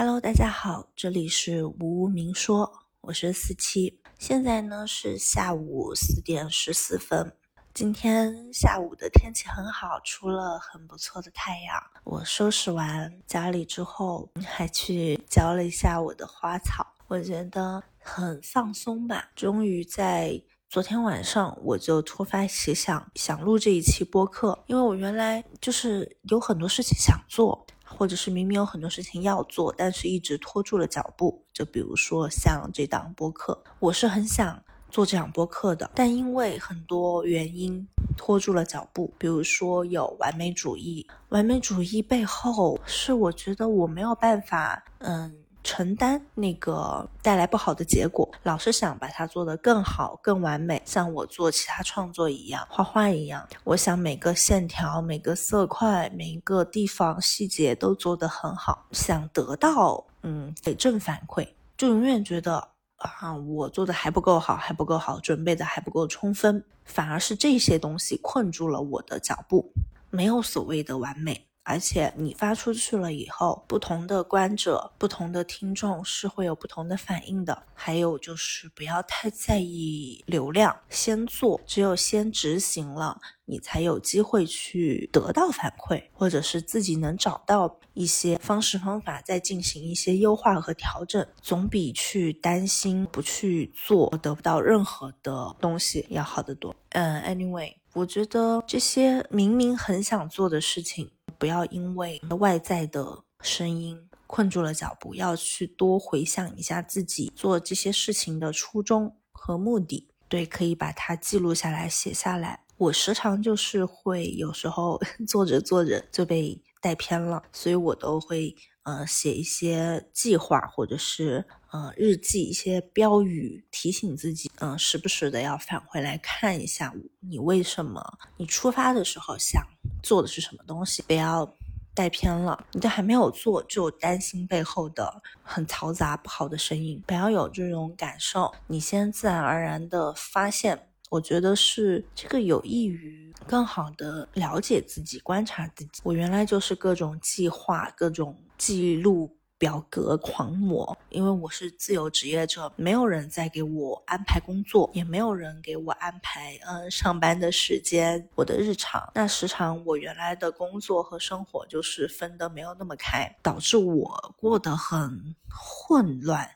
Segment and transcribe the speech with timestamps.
[0.00, 7.32] Hello，大家好，这里是无无明说，我是四七，现在呢是下午四点十四分。
[7.74, 11.82] 今天下午的天气很好，出了很不错的太阳。
[12.04, 19.28] 我收拾完家里之后，还去浇了一下我的花草，我觉得很放松吧。
[19.34, 27.66] 终于在昨天晚上，我就突发奇想，想录这一期播客，因为我原来就是有很多事情想做。
[27.96, 31.44] 或者是明明有很多事情要做，但是一直拖住了脚步。
[31.52, 39.12] 就比如说像这档播客，我是很想做这档播客的，但因为很多原因拖住了脚步。
[39.18, 45.44] 比如说有完美主义，完美主义背后是我觉得我没有办法，嗯。
[45.64, 53.46] 承担那个带来不好的结果，老是想把它做得更好、更完美，像我做其他创作一样，画画一样。
[53.64, 61.46] 我想每个线条、每个色块、每一个地方细节都做得很好，想得到嗯给正反馈，
[61.76, 62.56] 就永远觉得
[62.96, 69.70] 啊我做的还不够好，还不够好，准备的还不够充分，反而是这些东西困住了我的脚步，
[70.10, 71.47] 没有所谓的完美。
[71.68, 77.62] 而且你发出去了以后，不同的观者、不同的听众是会有不同的反应的。
[77.74, 96.74] 还有就是不要太在意流量，先做，只有先执行了，你才有机会去得到反馈，或者是自己能找到一些方式方法，再进行一些优化和调整，总比去担心不去做得不到任何的东西要好得多。
[96.92, 101.10] 嗯，anyway，我觉得这些明明很想做的事情。
[101.38, 110.08] 不要因为外在的声音困住了脚步，要去多回想一下自己做这些事情的初衷和目的。
[110.28, 112.64] 对，可以把它记录下来，写下来。
[112.76, 129.60] 我时常就是会有时候 做着做着就被带偏了，所以我都会呃写一些计划或者是呃日记，一些标语提醒自己，嗯，时不时的要返回来看一下你为什么你出发的时候想。
[130.02, 131.02] 做的是什么东西？
[131.02, 131.54] 不要
[131.94, 132.64] 带偏了。
[132.72, 137.02] 你都还没有做，就担心背后的很嘈杂不好的声音。
[137.06, 140.84] 不要有这种感受，你先自然而然的发现。
[141.10, 146.02] 我觉得是这个有益于更好的了解自己、观察自己。
[146.02, 149.37] 我原来就是各种计划、各种记录。
[149.58, 159.10] 表格狂魔，因为我是自由职业者，没有人在给我安排工作，也没有人给我安排嗯上班的时间，我的日常。
[159.16, 166.48] 那时常我原来的工作和生活就是分得没有那么开，导致我过得很混乱，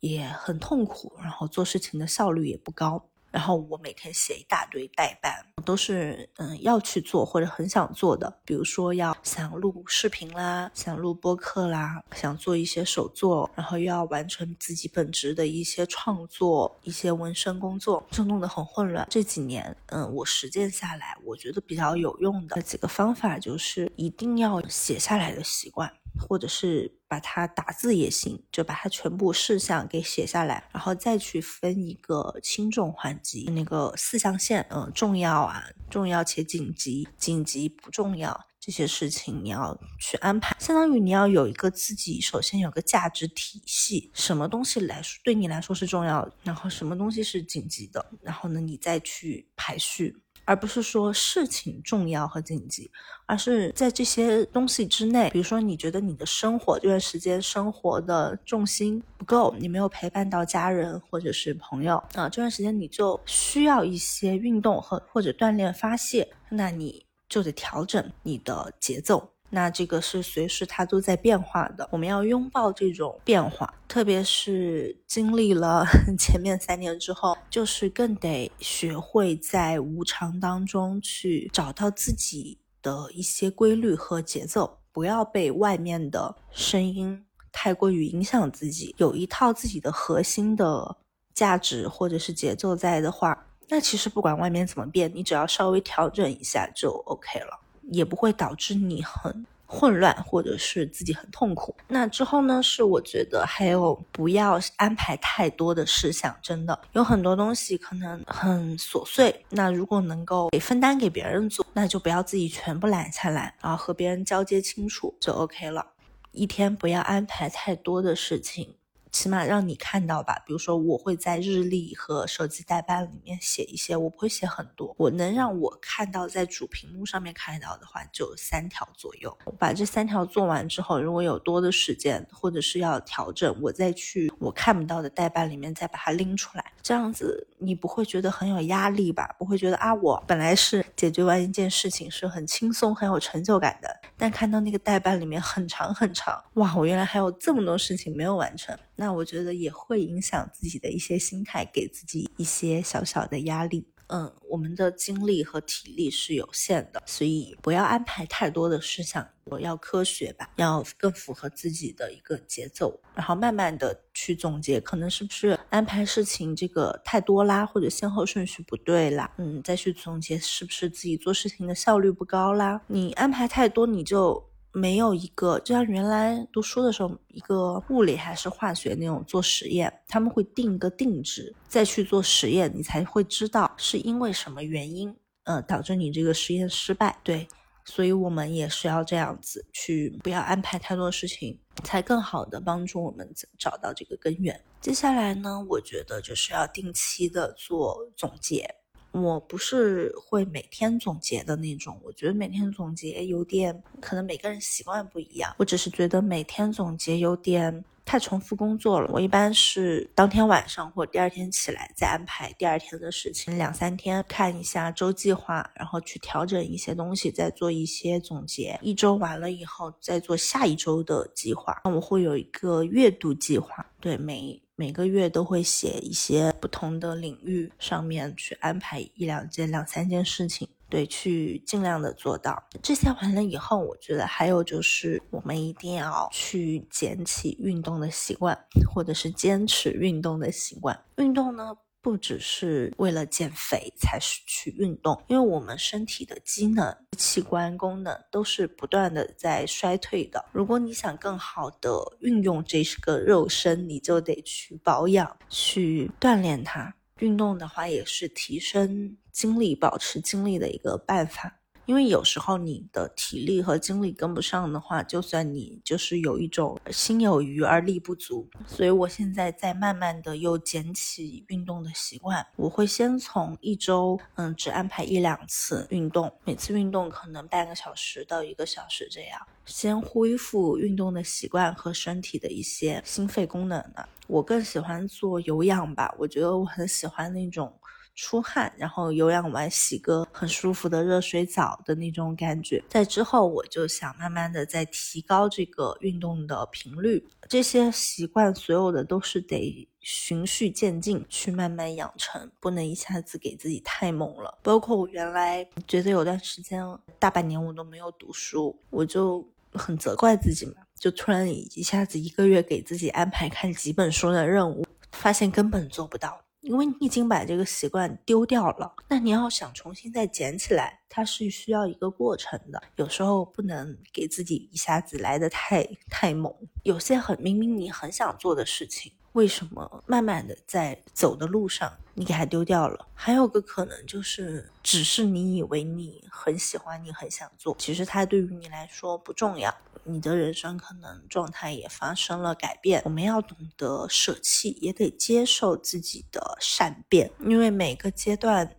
[0.00, 3.09] 也很痛苦，然后做事情的效率也不高。
[3.30, 19.06] 然后我每天写一大堆代办，都是嗯要去做或者很想做的，比如说要想录视频啦，想录播客啦，想做一些手作，然后又要完成自己本职的一些创作、一些纹身工作，就弄得很混乱。
[19.10, 25.92] 这几年，嗯，我实践下来，我觉得比较有用的几个方法就是一定要写下来的习惯。
[26.20, 50.16] 或者是把它打字也行，就把它全部事项给写下来，然后再去分一个轻重缓急那个四象限，嗯，重要啊，重要且紧急，紧急不重要这些事情你要去安排，相当于你要有一个自己首先有个价值体系，什么东西来说对你来说是重要，然后什么东西是紧急的，然后呢你再去排序。
[50.44, 52.90] 而不是说事情重要和紧急，
[53.26, 55.30] 而是在这些东西之内。
[55.30, 69.32] 比如说，你觉得你的生活这段时间生活的重心不够，你没有陪伴到家人或者是朋友啊，这段时间你就需要一些运动和或者锻炼发泄，那你就得调整你的节奏。
[69.50, 75.84] 那这个是随时它都在变化的，我们要拥抱这种变化，特别是经历了
[76.18, 90.96] 前面三年之后，就是更得学会在无常当中去找到自己的一些规律和节奏，不要被外面的声音太过于影响自己，有一套自己的核心的
[91.34, 97.58] 价值或者是节奏在的话，那其实不管外面怎么变，你只要稍微调整一下就 OK 了。
[97.90, 101.74] 也不会导致你很混乱，或者是自己很痛苦。
[101.86, 102.60] 那之后呢？
[102.62, 109.44] 是我觉得还有不要安排太多的事项，真的有很多东西可能很琐碎。
[109.50, 115.86] 那如果能够给分担给别人做，那就不要自己全部揽下来，然后和别人交接清楚就 OK 了。
[116.32, 118.74] 一天不要安排太多的事情，
[119.10, 120.42] 起码让你看到吧。
[120.46, 124.94] 比如说，我会在日历和手机代办里面写一些，我不会写很多。
[124.98, 129.36] 我能让我看到在主屏幕上面看到的话，就三条左右。
[129.58, 136.64] 把这三条做完之后，如果有多的时间或者是要调整，我再去我看不到的代办里面再把它拎出来。
[136.82, 139.34] 这样子你不会觉得很有压力吧？
[139.38, 153.86] 不会觉得啊，我本来是解决完一件事情是很轻松、很有成就感的，但看到那个代办里面很长很长，哇，我原来还有这么多事情没有完成，那我觉得也会影响自己的一些心态，给自己一些小小的压力。
[154.08, 174.49] 嗯，我们的精力和体力是有限的，所以不要安排太多的事项，我要科学吧，要更符合自己的一个节奏，然后慢慢的去总结，可能是不是安排事情这个太多啦，或者先后顺序不对啦，嗯，再去总结是不是自己做事情的效率不高啦，你安排太多你就。
[174.72, 185.14] 没有一个，就像原来读书的时候，一个物理还是化学那种做实验，他们会定一个定值，再去做实验，你才会知道是因为什么原因，
[185.44, 187.18] 呃，导致你这个实验失败。
[187.24, 187.48] 对，
[187.84, 193.28] 所以我们也是要这样子去，不要安排太多事情，才更好的帮助我们
[193.58, 194.62] 找到这个根源。
[194.80, 198.76] 接下来呢，我觉得就是要定期的做总结。
[199.12, 205.54] 我不是会每天总结的那种，我觉得每天总结有点，可能每个人习惯不一样。
[205.58, 209.10] 我只是觉得每天总结有点太重复工作了。
[209.12, 218.78] 我一般是当天晚上或第二天起来再安排第二天的事情，两三天看一下周计划，然后去调整一些东西，再做一些总结。
[218.80, 221.80] 一周完了以后，再做下一周的计划。
[221.84, 224.62] 那我会有一个月度计划，对每。
[224.80, 232.64] 每个月都会写一些不同的领域上面去安排一两件、两三件事情，对，去尽量的做到。
[232.82, 238.58] 这些完了以后，我觉得还有就是我们一定要去捡起运动的习惯，
[238.90, 240.98] 或者是坚持运动的习惯。
[241.18, 241.76] 运动呢？
[242.02, 250.44] 不只是为了减肥才是去运动，因为我们身体的机能、器官功能都是不断的在衰退的。
[250.52, 256.94] 如果你想更好的运用这个肉身，你就得去保养、去锻炼它。
[257.18, 261.59] 运动的话，也是提升精力、保持精力的一个办法。
[261.90, 272.46] 因为有时候你的体力和精力跟不上的话，就算你就是有一种心有余而力不足，所以我现在在慢慢的又捡起运动的习惯。
[272.54, 284.04] 我会先从一周，嗯，只安排一两次运动，每次运动可能半个小时到一个小时这样，先恢复运动的习惯和身体的一些心肺功能呢。
[284.28, 287.79] 我更喜欢做有氧吧，我觉得我很喜欢那种。
[288.14, 292.82] 出汗，然后有氧完洗个很舒服的热水澡的那种感觉。
[292.88, 297.26] 在之后，我就想慢慢的再提高这个运动的频率。
[297.48, 304.58] 这些习惯，所有的都是得循序渐进去慢慢养成，不能一下子给自己太猛了。
[304.62, 306.84] 包括我原来觉得有段时间
[307.18, 316.40] 大半年我都没有读书，我就很责怪自己嘛，就突然一下子一个月给自己安排看几本书的任务，发现根本做不到。
[316.60, 322.82] 因为你已经把这个习惯丢掉了，那你要想重新再捡起来，它是需要一个过程的。
[322.96, 326.54] 有时候不能给自己一下子来的太太猛。
[326.82, 333.06] 有些很明明你很想做的事情，为什么慢慢的在走的路上你给它丢掉了？
[333.14, 339.74] 还有个可能就是，只是你以为你很喜欢，你很想做，其实它对于你来说不重要。
[340.04, 348.76] 你的人生可能状态也发生了改变，我们要懂得舍弃，也得接受自己的善变，因为每个阶段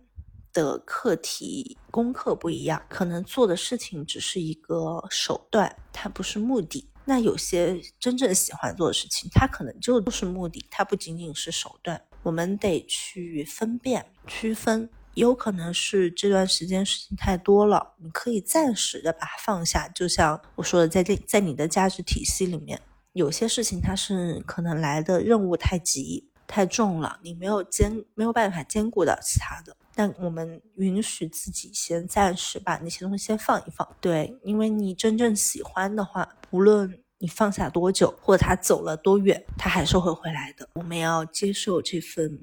[0.52, 6.88] 的课题功课不一样，可能做的事情只是一个手段，它不是目的。
[7.04, 12.00] 那有些真正喜欢做的事情，它可能就不是目的，它不仅仅是手段。
[12.22, 14.88] 我们得去分辨、区分。
[15.14, 19.88] 有可能是这段时间事情太多了，你可以暂时的把它放下。
[19.88, 22.80] 就像我说的，在这在你的价值体系里面，
[23.12, 29.76] 有些事情它是可能来的任务太急太重了，你没有兼没有办法兼顾到其他的。
[29.94, 33.86] 但我们允许自己先暂时把那些东西先放一放。
[34.00, 40.68] 对，因为你真正喜欢的话，无论你放下多久，或者他走了多远，他还是会回来的。
[40.74, 42.38] 我们要接受这份。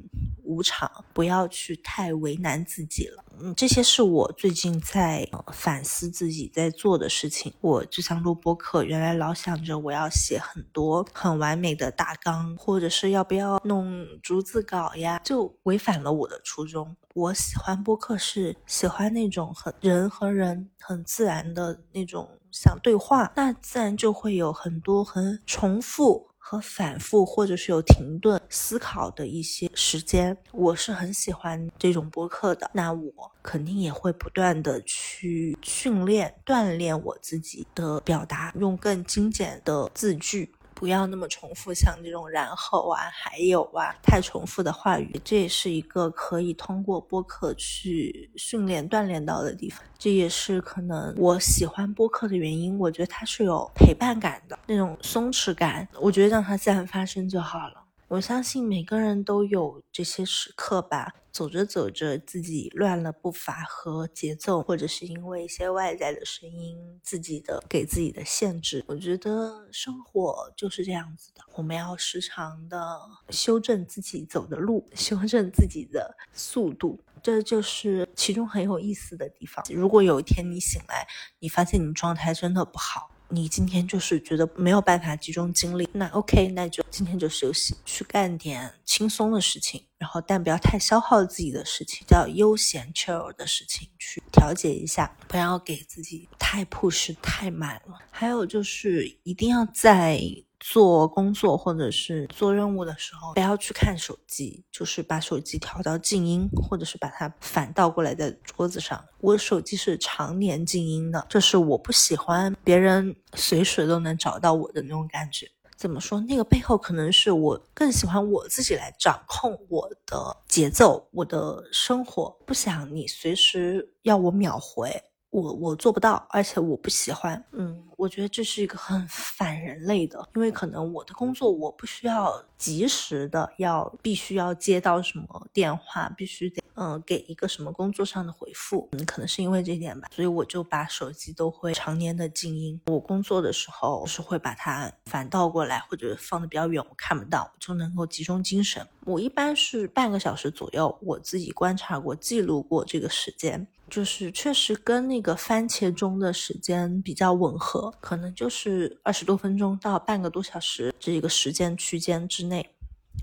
[0.50, 3.24] 无常，不要去太为难自己了。
[3.40, 7.54] 嗯，这些是我最近在反思自己在做的事情。
[7.62, 16.96] 我就像录播课，原来老想着我要写很多很完美的大纲，或者是要不要弄逐字稿呀，就违反了我的初衷。
[17.14, 26.29] 我喜欢播客，是喜欢那种很人和人很自然的那种想对话，那自然就会有很多很重复。
[26.41, 32.72] 和反复，或者是有停顿思考的一些时间，我是很喜欢这种播客的。
[32.74, 40.51] 那我肯定也会不断的去训练、锻炼我自己的表达，用更精简的字句。
[40.80, 49.84] 不要那么重复，像这种然后啊、还有啊，太重复的话语，这也是一个可以通过播客去训练、锻炼到的地方。
[49.98, 52.80] 这也是可能我喜欢播客的原因。
[52.80, 57.79] 我觉得它是有陪伴感的那种松弛感，我觉得让它自然发生就好了。
[58.10, 68.84] 我相信每个人都有这些时刻吧，走着走着自己乱了步伐和节奏，或者是因为一些外在的声音，自己的给自己的限制。
[68.88, 73.00] 我觉得生活就是这样子的，我们要时常的
[73.30, 79.63] 修正自己走的路，修正自己的速度，这就是其中很有意思的地方。
[79.70, 83.12] 如果有一天你醒来，你发现你状态真的不好。
[83.30, 98.00] 你今天就是觉得没有办法集中精力，那 OK，那就今天就休息，去干点轻松的事情，然后但不要太消耗自己的事情，叫悠闲 chill 的事情去调节一下，不要给自己太 push 太满了。
[98.10, 100.22] 还有就是一定要在。
[100.60, 109.04] 做工作或者是做任务的时候，不要去看手机，就是把手机调到静音，或者是把它反倒过来在桌子上。
[109.20, 115.48] 我手机是常年静音的，这是我不喜欢别人随时都能找到我的那种感觉。
[115.78, 116.20] 怎么说？
[116.20, 124.92] 那个背后可能是我更喜欢我自己来掌控我的节奏，我的生活，不想你随时要我秒回。
[125.30, 127.46] 我我做不到，而且我不喜欢。
[127.54, 138.88] 嗯，我觉得这是一个很反人类的，因为可能我的工作我不需要及时的要必须要接到什么电话，必须得嗯给一个什么工作上的回复。
[138.94, 142.79] 嗯，可能是因为这点吧，所以我就把手机都会常年的静音。
[142.86, 148.88] 我工作的时候是会把它反倒过来，或者放的比较远，我看不到，就能够集中精神。
[149.03, 153.68] 我一般是半个小时左右，我自己观察过、记录过这个时间。
[153.89, 162.69] 就是确实跟那个番茄钟的时间比较吻合，可能就是二十多分钟到半个多小时这个时间区间之内，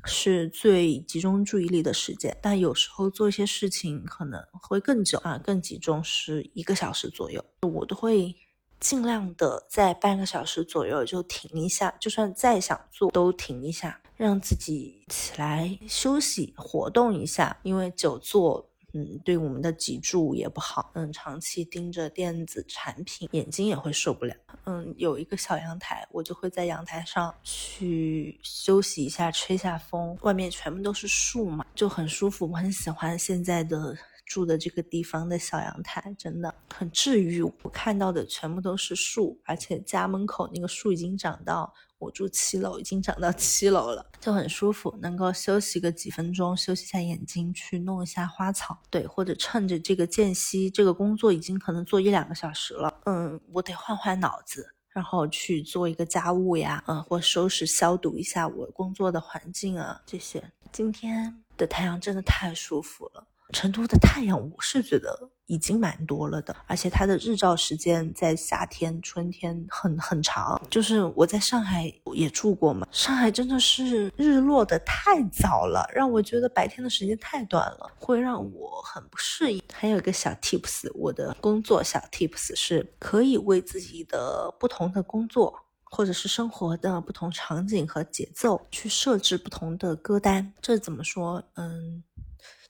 [0.04, 2.36] 是最集中注意力的时间。
[2.42, 7.44] 但有时候做一些事情可能会更久啊，更集中是一个小时左右。
[7.62, 8.34] 我都会
[8.78, 18.70] 尽量的在半个小时左右就停一下，就算再想做都停一下，让自己起来休息活动一下，因为久坐。
[18.96, 20.90] 嗯，对我们的脊柱也不好。
[20.94, 24.34] 嗯，长期盯着电子产品，眼睛也会受不了。
[24.64, 30.16] 嗯，有一个小阳台，我就会在阳台上去休息一下，吹下风。
[30.22, 32.50] 外面全部都是树嘛，就很舒服。
[32.50, 37.42] 我很喜欢现在的住的这个地方的小阳台，真的很治愈。
[37.42, 41.74] 我看到的全部都是树，而且家门口那个树已经长到。
[41.98, 60.52] 我住七楼，已经长到七楼了，就很舒服，能够休息个几分钟，休息一下眼睛，去弄一下花草，对，或者趁着这个间隙，这个工作已经可能做一两个小时了，嗯，我得换换脑子，然后去做一个家务呀，嗯，或收拾消毒一下我工作的环境啊，这些。
[60.72, 63.26] 今天的太阳真的太舒服了。
[63.52, 70.60] 成都的太阳，我是觉得已经蛮多了的，而且它的日照时间在夏天、春天很很长。
[70.70, 79.62] 就是我在上海也住过嘛，上海真的是日落的太早了，让我觉得白天的时间太短了，会让我很不适应。
[79.72, 90.52] 还有一个小 tips，我的工作小 tips 是可以为自己的不同的工作或者是生活的不同场景和节奏去设置不同的歌单。
[90.60, 91.42] 这怎么说？
[91.54, 92.02] 嗯。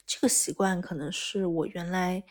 [0.08, 2.22] 这个习惯可能是我原来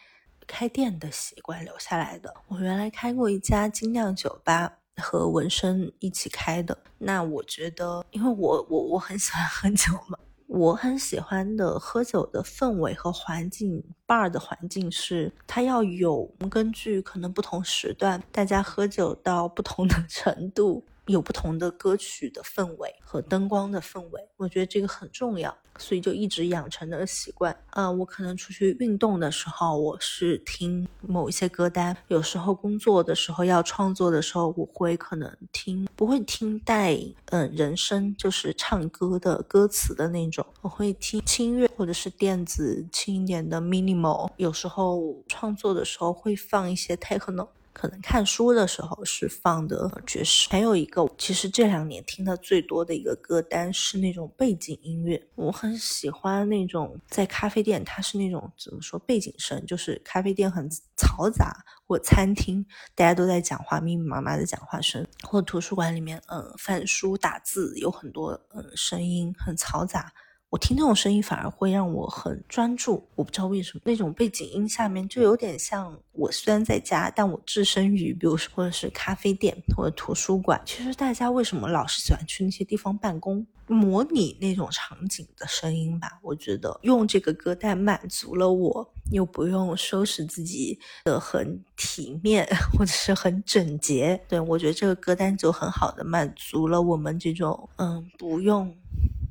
[0.47, 2.33] 开店的习惯留下来的。
[2.47, 6.77] 我原来开过一家精酿酒吧，和纹身一起开的。
[6.97, 20.85] 那我觉得，因为我我我很喜欢喝酒嘛，我很喜欢的喝酒的氛围和环境，bar 的环境是它要有根据可能不同时段大家喝酒到不同的程度。
[21.07, 27.55] 有不同的歌曲的氛围和灯光的氛围，我觉得这个很重要，所以就一直养成了习惯。
[27.69, 40.45] 啊，我可能出去运动的时候，我是听某一些歌单；有时候工作的时候要创作的时候，我会可能听，不会听带嗯人声，就是唱歌的歌词的那种。
[40.61, 44.31] 我会听轻乐或者是电子轻一点的 minimal。
[44.37, 47.47] 有时候创作的时候会放一些 techno。
[47.75, 50.47] 可能看书的时候是放的爵士。
[50.49, 55.21] 还有一个，其实这两年听的最多的一个歌单是那种背景音乐。
[55.35, 61.53] 我很喜欢那种在咖啡店，它是那种怎么说背景声，就是咖啡店很嘈杂，
[61.85, 62.65] 或餐厅
[62.95, 70.13] 大家都在讲话，密密麻麻的讲话声，或图书馆里面，嗯，翻书打字有很多嗯声音，很嘈杂。
[70.51, 80.61] 我听那种声音反而会让我很专注，我不知道为什么，那种背景音下面就有点像我虽然在家，但我置身于，比如说或者是咖啡店或者图书馆。
[80.63, 86.19] 其实大家为什么老是喜欢去那些地方办公，模拟那种场景的声音吧？
[86.21, 94.17] 我觉得用这个歌单满足了我，又不用收拾自己的很体面或者是很整洁。
[94.29, 98.73] 对我觉得这个歌单就很好的满足了我们这种嗯不用。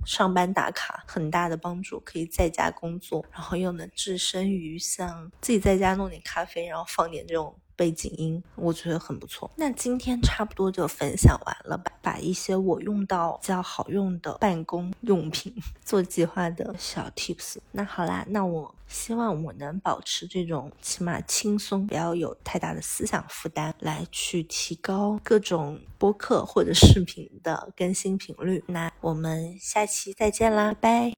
[0.04, 9.50] 上班打卡很大的帮助，可以在家工作，然后又能置身于像自己在家弄点咖啡，然后放点这种背景音，我觉得很不错。
[9.56, 15.54] 那今天差不多就分享完了吧，把一些我用到比较好用的办公用品
[15.84, 17.56] 做计划的小 tips。
[17.72, 18.74] 那好啦，那我。
[18.86, 28.62] 希望我能保持这种起码轻松，不要有太大的思想负担，来去提高各种播客或者视频的更新频率。
[28.68, 31.10] 那我们下期再见啦，拜。